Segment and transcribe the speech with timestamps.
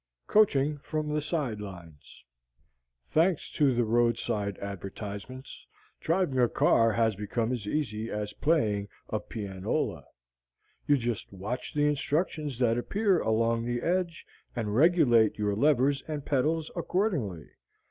[0.25, 2.25] COACHING FROM THE SIDE LINES
[3.11, 5.67] Thanks to the roadside advertisements,
[5.99, 10.03] driving a car has become as easy as playing a pianola.
[10.87, 14.25] You just watch the instructions that appear along the edge,
[14.55, 17.51] and regulate your levers and pedals accordingly.